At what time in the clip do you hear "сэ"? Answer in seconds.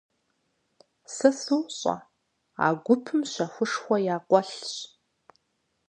1.15-1.29